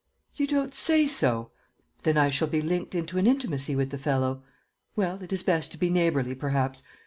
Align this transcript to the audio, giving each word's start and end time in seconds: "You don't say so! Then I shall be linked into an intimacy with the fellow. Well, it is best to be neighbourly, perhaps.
"You 0.35 0.47
don't 0.47 0.73
say 0.73 1.05
so! 1.07 1.51
Then 2.01 2.17
I 2.17 2.31
shall 2.31 2.47
be 2.47 2.59
linked 2.63 2.95
into 2.95 3.19
an 3.19 3.27
intimacy 3.27 3.75
with 3.75 3.91
the 3.91 3.99
fellow. 3.99 4.41
Well, 4.95 5.21
it 5.21 5.31
is 5.31 5.43
best 5.43 5.71
to 5.73 5.77
be 5.77 5.91
neighbourly, 5.91 6.33
perhaps. 6.33 6.81